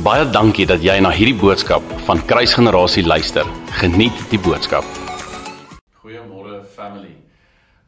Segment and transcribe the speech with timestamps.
[0.00, 3.44] Baie dankie dat jy na hierdie boodskap van Kruisgenerasie luister.
[3.82, 4.86] Geniet die boodskap.
[6.00, 7.18] Goeiemôre family.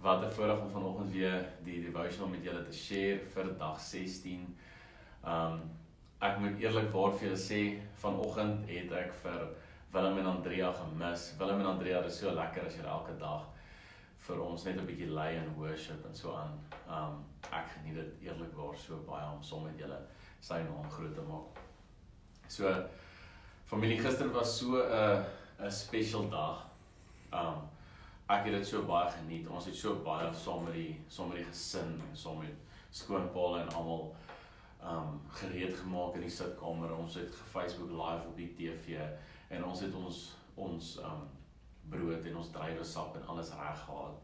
[0.04, 4.56] Wat 'n voorreg om vanoggend weer die devotional met julle te share vir dag 16.
[5.24, 5.70] Um
[6.20, 9.48] ek moet eerlikwaar vir julle sê, vanoggend het ek vir
[9.92, 11.34] Willem en Andrea gemis.
[11.38, 13.42] Willem en Andrea, is so lekker as jy elke dag
[14.18, 16.60] vir ons net 'n bietjie lei en worship en so aan.
[16.88, 20.00] Um ek geniet dit eerlikwaar so baie om saam met julle
[20.40, 21.61] sy naam groot te maak.
[22.52, 22.84] So
[23.64, 25.24] familie gister was so 'n
[25.58, 26.58] 'n special dag.
[27.32, 27.62] Um
[28.28, 29.48] ek het dit so baie geniet.
[29.48, 32.54] Ons het so baie saam met die saam met die gesin saam met
[32.90, 34.14] skoonpaal en almal
[34.84, 36.92] um gereed gemaak in die sitkamer.
[36.96, 39.00] Ons het ge-Facebook live op die TV
[39.48, 41.22] en ons het ons ons um
[41.88, 44.16] brood en ons druiwesap en alles reg gehad.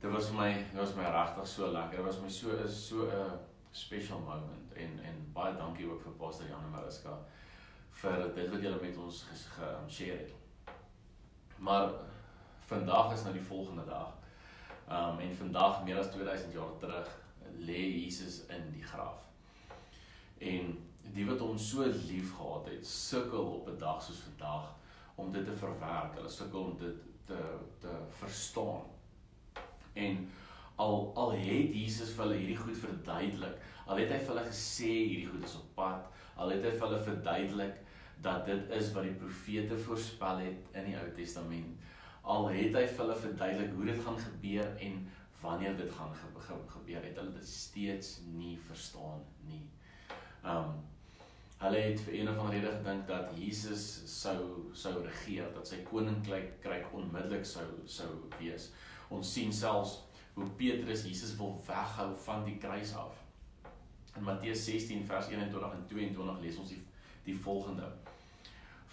[0.00, 1.96] Dit was vir my, dit was my regtig so lekker.
[1.96, 3.38] Dit was my so is so 'n
[3.72, 5.07] special moment en en
[5.48, 7.14] baie dankie ook vir Pastor Jan en Mariska
[8.00, 10.34] vir dit wat julle met ons ge-share het.
[11.58, 11.90] Maar
[12.68, 14.12] vandag is nou die volgende dag.
[14.88, 17.08] Um en vandag meer as 2000 jaar terug
[17.64, 19.24] lê Jesus in die graf.
[20.38, 20.76] En
[21.16, 24.74] die wat hom so lief gehad het, sukkel op 'n dag soos vandag
[25.16, 26.14] om dit te verwerk.
[26.14, 27.40] Hulle sukkel om dit te
[27.80, 28.84] te verstaan.
[29.92, 30.30] En
[30.78, 34.90] al al het Jesus vir hulle hierdie goed verduidelik, al het hy vir hulle gesê
[34.94, 37.78] hierdie goed is op pad, al het hy vir hulle verduidelik
[38.22, 41.86] dat dit is wat die profete voorspel het in die Ou Testament.
[42.28, 45.00] Al het hy vir hulle verduidelik hoe dit gaan gebeur en
[45.40, 49.64] wanneer dit gaan ge gebeur, het hulle dit steeds nie verstaan nie.
[50.44, 50.78] Um
[51.58, 55.80] hulle het vir een of ander rede gedink dat Jesus sou sou regeer, dat sy
[55.86, 58.70] koninkryk kry onmiddellik sou sou wees.
[59.10, 59.96] Ons sien selfs
[60.38, 63.16] hoe Petrus Jesus wil weghou van die kruis af.
[64.16, 66.84] In Matteus 16 vers 21 en 22 lees ons die
[67.28, 67.90] die volgende.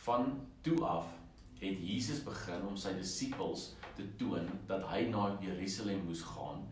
[0.06, 1.14] Van toe af
[1.62, 6.66] het Jesus begin om sy disippels te toon dat hy na Jerusalem moes gaan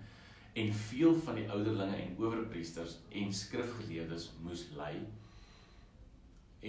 [0.60, 4.98] en veel van die ouderlinge en owerpriesters en skrifgeleerdes moes lei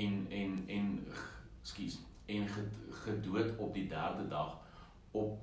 [0.04, 0.92] en en en
[1.66, 1.98] skus
[2.30, 2.46] en
[3.04, 4.54] gedood op die derde dag
[5.10, 5.42] op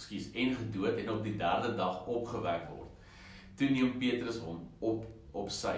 [0.00, 2.92] skus en gedood en op die derde dag opgewek word.
[3.56, 5.06] Toe neem Petrus hom op
[5.36, 5.76] op sy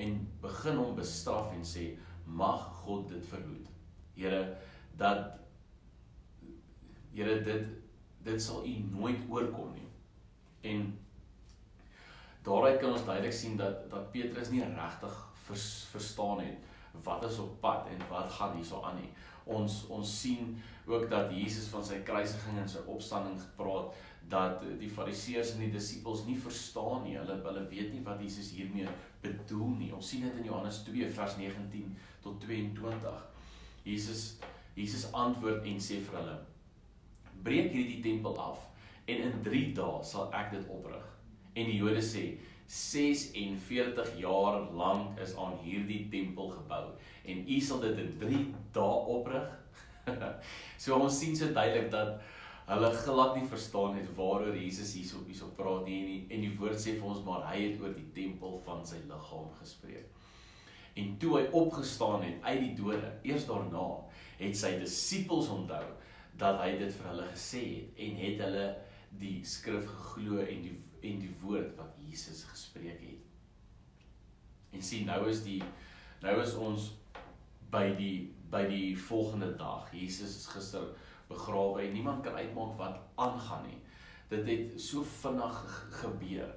[0.00, 1.90] en begin hom bestraf en sê
[2.24, 3.66] mag God dit verhoed.
[4.16, 4.44] Here
[4.96, 5.34] dat
[7.16, 7.68] Here dit
[8.26, 9.88] dit sal u nooit oorkom nie.
[10.70, 10.88] En
[12.44, 17.38] daaruit kan ons duidelik sien dat dat Petrus nie regtig vers, verstaan het wat is
[17.38, 19.10] op pad en wat gaan hierso aan nie.
[19.44, 23.94] Ons ons sien ook dat Jesus van sy kruisiging en sy opstanding gepraat
[24.28, 27.14] dat die fariseërs en die disippels nie verstaan nie.
[27.18, 28.90] Hulle hulle weet nie wat Jesus hiermee
[29.22, 29.92] bedoel nie.
[29.94, 33.16] Ons sien dit in Johannes 2 vers 19 tot 22.
[33.86, 34.28] Jesus
[34.76, 36.38] Jesus antwoord en sê vir hulle:
[37.46, 38.66] Breek hierdie tempel af
[39.06, 41.12] en in 3 dae sal ek dit oprig.
[41.56, 42.26] En die Jode sê
[42.66, 46.86] 46 jaar lank is aan hierdie tempel gebou
[47.24, 48.40] en u sal dit in 3
[48.74, 49.52] dae oprig.
[50.82, 52.18] so ons sien so duidelik dat
[52.66, 56.54] hulle glad nie verstaan het waaroor Jesus hierso hierso praat nie en die, en die
[56.58, 60.10] woord sê vir ons maar hy het oor die tempel van sy liggaam gespreek.
[60.96, 63.86] En toe hy opgestaan het uit die dode, eers daarna
[64.40, 65.84] het sy disippels onthou
[66.40, 68.66] dat hy dit vir hulle gesê het en het hulle
[69.20, 73.22] die skrif geglo en die en die woord wat Jesus gespreek het.
[74.72, 75.62] En sien nou is die
[76.22, 76.92] nou is ons
[77.70, 79.88] by die by die volgende dag.
[79.92, 80.92] Jesus is gister
[81.28, 83.80] begrawe en niemand kan uitmaak wat aangaan nie.
[84.30, 85.58] Dit het so vinnig
[86.02, 86.54] gebeur.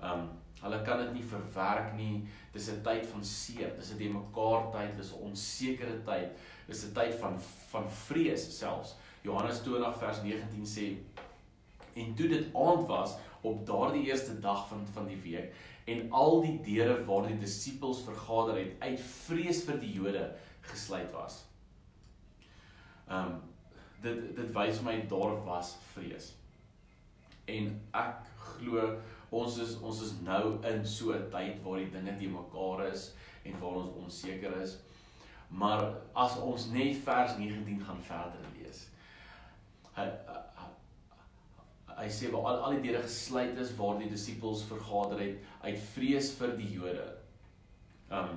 [0.00, 0.30] Um
[0.62, 2.28] hulle kan dit nie verwerk nie.
[2.52, 3.74] Dis 'n tyd van seer.
[3.76, 6.38] Dis 'n mekaar tyd, dis 'n onsekere tyd.
[6.66, 8.94] Dis 'n tyd van van vrees selfs.
[9.22, 10.96] Johannes 20 vers 19 sê
[11.94, 15.54] en toe dit aand was op daardie eerste dag van van die week
[15.84, 20.28] en al die deure waar die disippels vergader het uit vrees vir die Jode
[20.70, 21.40] gesluit was.
[23.10, 23.40] Um
[24.02, 26.32] dit dit wys my daar was vrees.
[27.50, 27.68] En
[27.98, 28.86] ek glo
[29.32, 33.12] ons is ons is nou in so 'n tyd waar die dinge te mekaar is
[33.44, 34.78] en waar ons onseker is.
[35.48, 38.88] Maar as ons net vers 19 gaan verder lees.
[39.94, 40.06] Hy
[42.02, 45.78] hy sê waar al al die deure gesluit is waar die disippels vergader het uit
[45.94, 47.06] vrees vir die Jode.
[48.10, 48.36] Um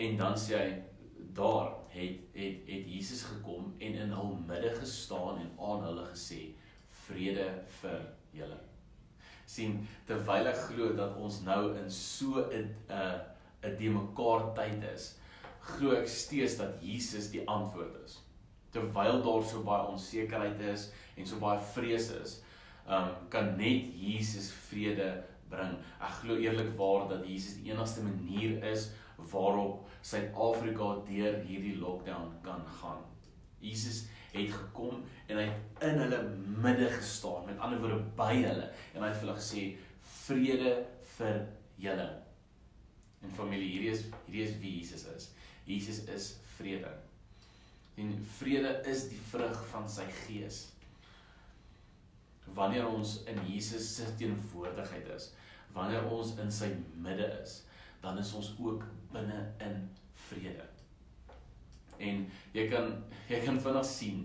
[0.00, 0.70] en dan sê hy
[1.36, 6.40] daar het het het Jesus gekom en in hul midde gestaan en aan hulle gesê
[7.06, 7.48] vrede
[7.80, 8.00] vir
[8.32, 8.58] julle.
[9.50, 13.20] sien terwyl ek glo dat ons nou in so 'n 'n
[13.66, 15.16] 'n de mekaar tyd is,
[15.60, 18.20] glo ek steeds dat Jesus die antwoord is.
[18.70, 22.38] Terwyl daar so baie onsekerheid is en so baie vrees is,
[22.86, 25.10] um kan net Jesus vrede
[25.50, 25.76] bring.
[26.00, 28.90] Ek glo eerlikwaar dat Jesus die enigste manier is
[29.30, 33.02] waarop Suid-Afrika deur hierdie lockdown kan gaan.
[33.60, 36.20] Jesus het gekom en hy het in hulle
[36.62, 39.66] midde gestaan, met ander woorde by hulle en hy het vir hulle gesê
[40.22, 40.74] vrede
[41.18, 41.44] vir
[41.82, 42.08] julle.
[43.20, 45.30] En familie, hierdie is hierdie is wie Jesus is.
[45.68, 46.94] Jesus is vrede.
[48.00, 50.60] En vrede is die vrug van sy gees.
[52.56, 55.30] Wanneer ons in Jesus se teenwoordigheid is,
[55.74, 57.60] wanneer ons in sy midde is,
[58.00, 59.82] dan is ons ook binne in
[60.28, 60.64] vrede.
[62.00, 62.24] En
[62.56, 62.94] jy kan
[63.28, 64.24] jy kan vinnig sien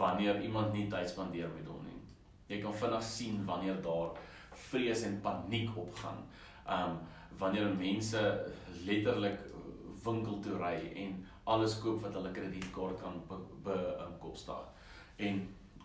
[0.00, 2.00] wanneer iemand nie tyd spandeer met hom nie.
[2.48, 4.16] Jy kan vinnig sien wanneer daar
[4.70, 6.24] vrees en paniek opgaan.
[6.66, 7.00] Um
[7.40, 8.20] wanneer mense
[8.84, 9.38] letterlik
[10.04, 13.22] winkel toe ry en alles koop wat hulle kredietkaart kan
[13.64, 14.60] bekostig.
[15.16, 15.40] Be, en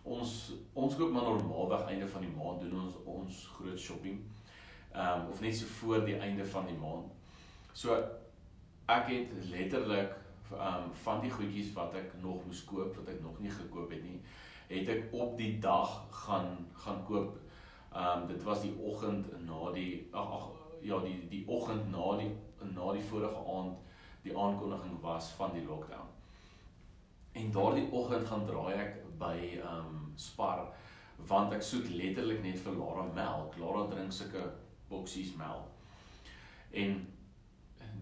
[0.06, 0.34] ons
[0.74, 4.20] ons koop maar normaalweg einde van die maand doen ons ons groot shopping.
[4.94, 7.10] Um of net so voor die einde van die maand.
[7.74, 7.98] So
[8.92, 10.14] ek het letterlik
[10.54, 14.04] um van die goedjies wat ek nog moes koop wat ek nog nie gekoop het
[14.06, 14.20] nie,
[14.70, 16.54] het ek op die dag gaan
[16.86, 17.42] gaan koop.
[17.96, 20.52] Um dit was die oggend na die ag
[20.86, 22.30] ja die die oggend na die
[22.62, 23.82] na die vorige aand
[24.26, 26.10] die aankondiging was van die lockdown.
[27.36, 30.66] En daardie oggend gaan draai ek by um Spar
[31.30, 33.56] want ek soek letterlik net vir Lara melk.
[33.60, 34.42] Lara drink sulke
[34.90, 35.70] boksies melk.
[36.76, 36.98] En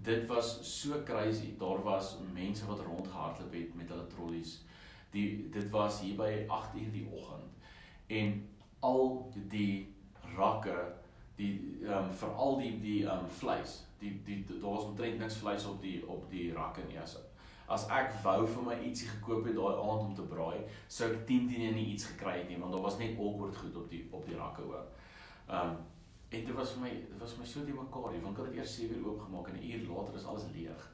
[0.04, 1.54] dit was so crazy.
[1.60, 4.62] Daar was mense wat rondgehardloop het met hulle trollies.
[5.14, 7.52] Die dit was hier by 8:00 die oggend.
[8.08, 8.42] En
[8.80, 9.94] al die
[10.36, 10.94] rakke,
[11.36, 11.54] die
[11.86, 15.66] ehm um, veral die die ehm um, vleis, die die daar was omtrent niks vleis
[15.70, 17.18] op die op die rakke nie as
[17.74, 20.60] as ek wou vir my ietsie gekoop het daai aand om te braai,
[20.92, 23.80] sou ek 10 10 nie iets gekry het nie want daar was net awkward goed
[23.82, 24.94] op die op die rakke ook.
[25.48, 25.82] Ehm um,
[26.34, 28.76] en dit was vir my dit was my so die mekaar, die winkel het eers
[28.76, 30.88] 7 uur oopgemaak en 'n uur later is alles leeg.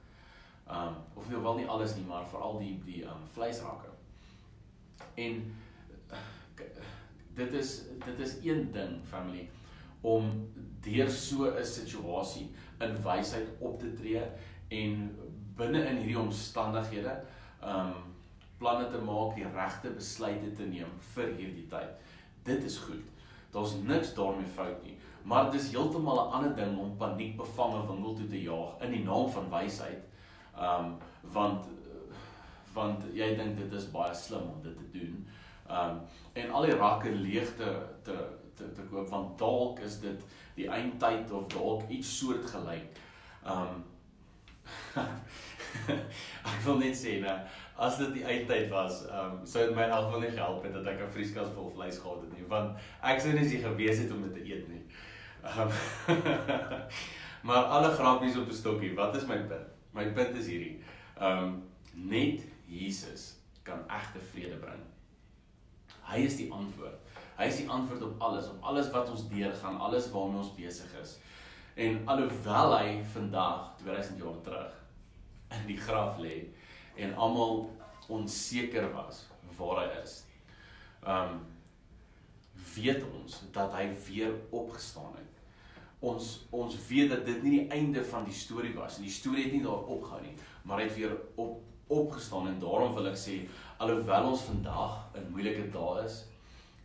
[0.68, 3.90] Ehm um, of nou wel nie alles nie, maar veral die die ehm um, vleisrakke.
[5.16, 5.56] En
[7.36, 9.50] dit is dit is een ding family
[10.01, 10.51] om
[10.81, 14.24] deur so 'n situasie in wysheid op te tree
[14.68, 15.16] en
[15.56, 17.22] binne in hierdie omstandighede
[17.63, 17.94] um
[18.60, 21.92] planne te maak, die regte besluite te neem vir hierdie tyd.
[22.44, 23.06] Dit is goed.
[23.54, 24.98] Daar's niks daarmee fout nie.
[25.24, 29.04] Maar dit is heeltemal 'n ander ding om paniekbevange winkel toe te jaag in die
[29.04, 30.04] naam van wysheid.
[30.57, 31.66] Um want
[32.74, 35.28] want jy dink dit is baie slim om dit te doen.
[35.69, 36.01] Um
[36.34, 38.18] en al die rakke leegte te
[38.49, 40.26] te te koop want dalk is dit
[40.56, 43.00] die eindtyd of dalk iets soortgelyk.
[43.46, 43.84] Um
[46.52, 47.36] ek wil net sê nou
[47.80, 50.76] as dit die eindtyd was, um sou dit my in elk geval nie gehelp het
[50.76, 54.04] dat ek 'n vrieskas vol vleis gehad het nie want ek sou net nie gewees
[54.04, 54.84] het om dit te eet nie.
[55.44, 55.72] Um
[57.48, 59.68] maar alle grappies op 'n stokkie, wat is my punt?
[59.94, 60.82] My punt is hierdie.
[61.16, 61.64] Um
[61.94, 64.84] net Jesus kan egte vrede bring.
[66.10, 67.09] Hy is die antwoord.
[67.39, 70.95] Hy is die antwoord op alles, op alles wat ons deurgaan, alles waarmee ons besig
[71.00, 71.13] is.
[71.79, 74.74] En alhoewel hy vandag 2000 jaar terug
[75.55, 76.50] in die graf lê
[77.00, 77.69] en almal
[78.12, 79.24] onseker was
[79.58, 80.17] waar hy is.
[81.08, 81.39] Um
[82.75, 85.39] weet ons dat hy weer opgestaan het.
[86.03, 89.08] Ons ons weet dat dit nie die einde van die storie was nie.
[89.08, 90.36] Die storie het nie daar opgehou nie,
[90.67, 93.39] maar hy het weer op opgestaan en daarom wil ek sê
[93.81, 96.19] alhoewel ons vandag in moeilike dae is,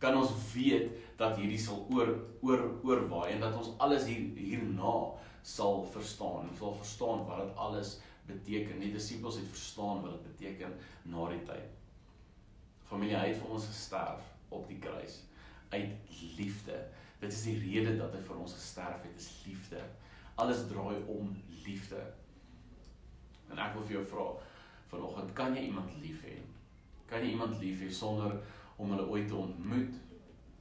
[0.05, 2.13] kan ons weet dat hierdie sal oor
[2.45, 4.97] oor oorwaai en dat ons alles hier hierna
[5.45, 6.51] sal verstaan.
[6.51, 7.95] Ons sal verstaan wat dit alles
[8.29, 8.81] beteken.
[8.81, 10.77] Die disippels het verstaan wat dit beteken
[11.13, 11.71] na die tyd.
[12.89, 15.23] Familie hy het vir ons gesterf op die kruis
[15.75, 16.79] uit liefde.
[17.21, 19.81] Dit is die rede dat hy vir ons gesterf het, is liefde.
[20.41, 21.33] Alles draai om
[21.65, 22.01] liefde.
[23.51, 24.27] En ek wil vir jou vra
[24.93, 26.37] vanoggend, kan jy iemand lief hê?
[27.11, 28.37] Kan jy iemand lief hê sonder
[28.77, 29.95] om hulle ooit te ontmoet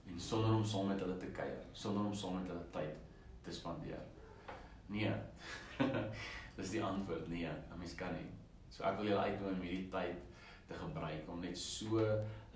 [0.07, 2.95] en sonder om saam met hulle te kuier, sonder om saam met hulle tyd
[3.43, 4.01] te spandeer.
[4.85, 5.13] Nee.
[6.57, 8.29] Dis die antwoord, nee, 'n mens kan nie.
[8.69, 10.19] So ek wil julle uitnooi om hierdie tyd
[10.67, 12.01] te gebruik om net so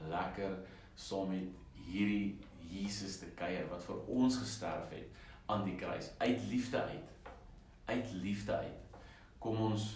[0.10, 0.58] lekker
[0.96, 1.50] saam met
[1.88, 2.38] hierdie
[2.68, 7.32] Jesus te kuier wat vir ons gesterf het aan die kruis uit liefde uit.
[7.86, 9.00] Uit liefde uit.
[9.40, 9.96] Kom ons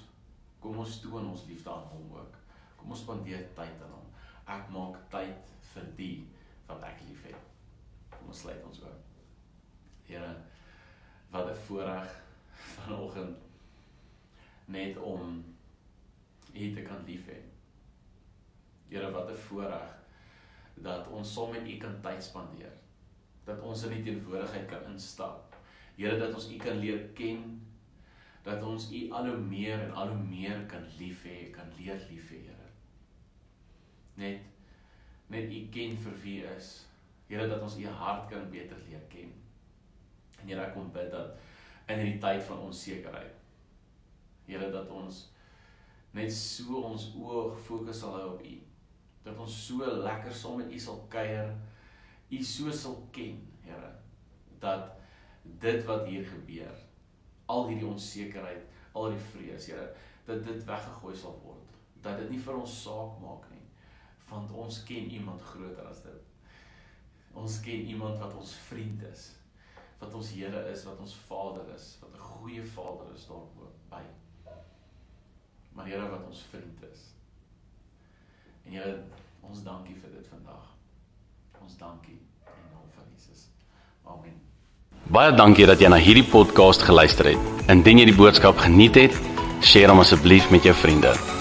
[0.62, 2.38] kom ons toon ons liefde aan hom ook.
[2.77, 4.11] Kom ons spandeer tyd aan hom.
[4.51, 6.15] Ek maak tyd vir die
[6.67, 7.38] wat ek liefhet.
[8.12, 9.05] Kom ons sluit ons oop.
[10.10, 10.34] Here,
[11.31, 12.10] wat 'n voorreg
[12.75, 13.38] vanoggend
[14.67, 15.39] net om
[16.53, 17.39] U te kan lief hê.
[18.89, 19.98] Here, wat 'n voorreg
[20.75, 22.75] dat ons saam met U kan tyd spandeer.
[23.46, 25.55] Dat ons in U teenwoordigheid kan instap.
[25.96, 27.62] Here, dat ons U kan leer ken.
[28.43, 32.08] Dat ons U al hoe meer en al hoe meer kan lief hê, kan leer
[32.10, 32.61] lief hê, Here.
[34.22, 34.48] Net
[35.32, 36.72] net U ken vir wie is.
[37.30, 39.32] Here, dat ons U hart kan beter leer ken.
[40.42, 41.38] En Here, ek kom bid dat
[41.88, 43.42] in hierdie tyd van onsekerheid
[44.51, 45.25] Here dat ons
[46.16, 48.56] net so ons oë gefokus sal hou op U.
[49.24, 51.54] Dat ons so lekker saam met U sal kuier.
[52.32, 53.92] U so sal ken, Here,
[54.60, 54.98] dat
[55.63, 56.75] dit wat hier gebeur,
[57.51, 58.66] al hierdie onsekerheid,
[58.98, 59.88] al die vrees, Here,
[60.28, 61.80] dat dit weggegooi sal word.
[62.04, 63.61] Dat dit nie vir ons saak maak nie,
[64.31, 66.23] want ons ken iemand groter as dit.
[67.35, 69.29] Ons ken iemand wat ons vriend is,
[70.00, 74.03] wat ons Here is, wat ons Vader is, wat 'n goeie Vader is daarbo by
[75.75, 77.00] maar Here wat ons vriend is.
[78.65, 78.95] En Here,
[79.41, 80.63] ons dankie vir dit vandag.
[81.61, 83.47] Ons dankie in naam van Jesus.
[84.05, 84.39] Amen.
[85.11, 87.51] Baie dankie dat jy na hierdie podcast geluister het.
[87.71, 89.21] Indien jy die boodskap geniet het,
[89.73, 91.40] deel hom asseblief met jou vriende.